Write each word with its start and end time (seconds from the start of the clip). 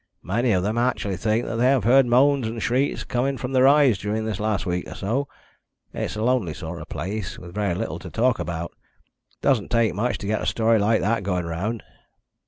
Many 0.23 0.51
of 0.53 0.63
them 0.63 0.79
actually 0.79 1.15
think 1.15 1.45
they 1.45 1.65
have 1.69 1.83
heard 1.83 2.07
moans 2.07 2.47
and 2.47 2.59
shrieks 2.59 3.03
coming 3.03 3.37
from 3.37 3.51
the 3.51 3.61
rise 3.61 3.99
during 3.99 4.25
this 4.25 4.39
last 4.39 4.65
week 4.65 4.87
or 4.87 4.95
so. 4.95 5.27
It's 5.93 6.15
a 6.15 6.23
lonely 6.23 6.55
sort 6.55 6.81
of 6.81 6.89
place, 6.89 7.37
with 7.37 7.53
very 7.53 7.75
little 7.75 7.99
to 7.99 8.09
talk 8.09 8.39
about; 8.39 8.71
it 9.29 9.41
doesn't 9.43 9.69
take 9.69 9.93
much 9.93 10.17
to 10.17 10.25
get 10.25 10.41
a 10.41 10.47
story 10.47 10.79
like 10.79 11.01
that 11.01 11.21
going 11.21 11.45
round." 11.45 11.83